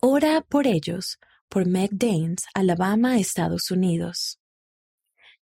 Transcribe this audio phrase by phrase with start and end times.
[0.00, 1.18] Ora por ellos,
[1.48, 4.38] por Meg Danes, Alabama, Estados Unidos.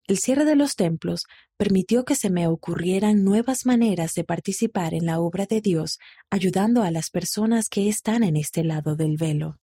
[0.06, 1.24] El cierre de los templos
[1.58, 5.98] permitió que se me ocurrieran nuevas maneras de participar en la obra de Dios,
[6.30, 9.58] ayudando a las personas que están en este lado del velo.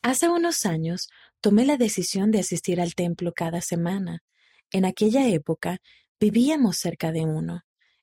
[0.00, 1.08] Hace unos años
[1.40, 4.22] tomé la decisión de asistir al templo cada semana.
[4.70, 5.78] En aquella época
[6.20, 7.62] vivíamos cerca de uno.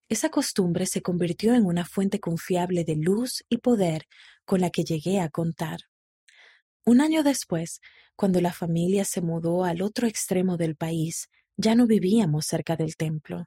[0.09, 4.07] Esa costumbre se convirtió en una fuente confiable de luz y poder
[4.45, 5.79] con la que llegué a contar.
[6.85, 7.81] Un año después,
[8.15, 12.95] cuando la familia se mudó al otro extremo del país, ya no vivíamos cerca del
[12.95, 13.45] templo.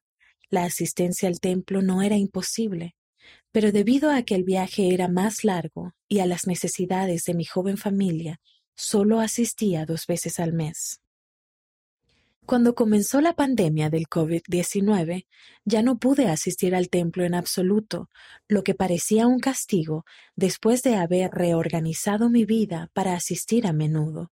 [0.51, 2.95] La asistencia al templo no era imposible,
[3.53, 7.45] pero debido a que el viaje era más largo y a las necesidades de mi
[7.45, 8.41] joven familia,
[8.77, 11.01] solo asistía dos veces al mes.
[12.51, 15.29] Cuando comenzó la pandemia del COVID-19,
[15.65, 18.11] ya no pude asistir al templo en absoluto,
[18.49, 20.05] lo que parecía un castigo
[20.35, 24.33] después de haber reorganizado mi vida para asistir a menudo.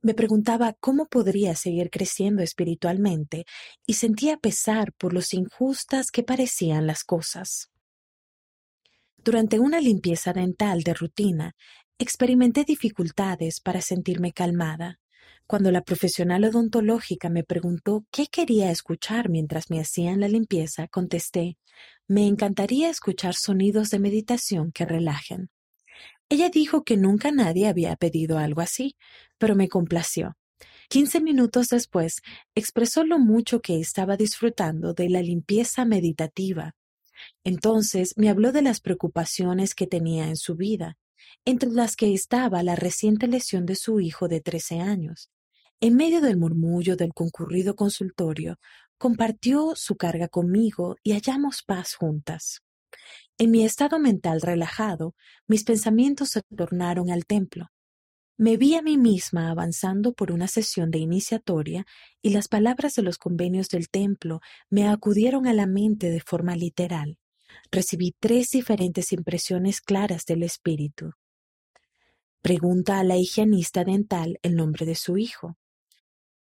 [0.00, 3.44] Me preguntaba cómo podría seguir creciendo espiritualmente
[3.86, 7.70] y sentía pesar por lo injustas que parecían las cosas.
[9.18, 11.54] Durante una limpieza dental de rutina,
[11.98, 15.00] experimenté dificultades para sentirme calmada.
[15.48, 21.56] Cuando la profesional odontológica me preguntó qué quería escuchar mientras me hacían la limpieza, contesté,
[22.06, 25.48] me encantaría escuchar sonidos de meditación que relajen.
[26.28, 28.94] Ella dijo que nunca nadie había pedido algo así,
[29.38, 30.36] pero me complació.
[30.90, 32.20] Quince minutos después,
[32.54, 36.74] expresó lo mucho que estaba disfrutando de la limpieza meditativa.
[37.42, 40.98] Entonces me habló de las preocupaciones que tenía en su vida,
[41.46, 45.30] entre las que estaba la reciente lesión de su hijo de trece años.
[45.80, 48.58] En medio del murmullo del concurrido consultorio,
[48.98, 52.62] compartió su carga conmigo y hallamos paz juntas.
[53.38, 55.14] En mi estado mental relajado,
[55.46, 57.68] mis pensamientos se tornaron al templo.
[58.36, 61.86] Me vi a mí misma avanzando por una sesión de iniciatoria
[62.22, 64.40] y las palabras de los convenios del templo
[64.70, 67.18] me acudieron a la mente de forma literal.
[67.70, 71.12] Recibí tres diferentes impresiones claras del espíritu.
[72.42, 75.56] Pregunta a la higienista dental el nombre de su hijo.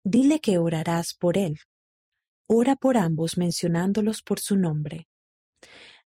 [0.08, 1.58] Dile que orarás por él.
[2.48, 5.08] Ora por ambos mencionándolos por su nombre.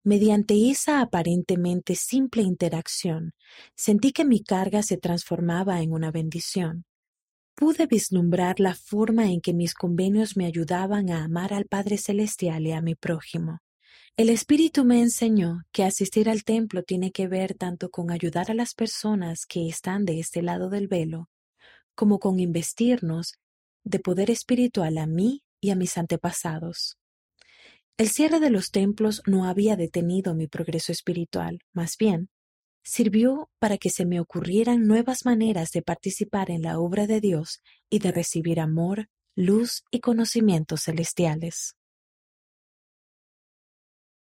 [0.03, 3.33] Mediante esa aparentemente simple interacción,
[3.75, 6.85] sentí que mi carga se transformaba en una bendición.
[7.55, 12.67] Pude vislumbrar la forma en que mis convenios me ayudaban a amar al Padre Celestial
[12.67, 13.61] y a mi prójimo.
[14.15, 18.53] El Espíritu me enseñó que asistir al templo tiene que ver tanto con ayudar a
[18.53, 21.29] las personas que están de este lado del velo,
[21.95, 23.39] como con investirnos
[23.87, 26.97] de poder espiritual a mí y a mis antepasados.
[27.97, 32.29] El cierre de los templos no había detenido mi progreso espiritual, más bien,
[32.83, 37.61] sirvió para que se me ocurrieran nuevas maneras de participar en la obra de Dios
[37.89, 41.76] y de recibir amor, luz y conocimientos celestiales.